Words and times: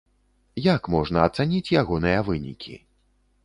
Як 0.75 0.89
можна 0.93 1.21
ацаніць 1.29 1.73
ягоныя 1.81 2.19
вынікі? 2.31 2.73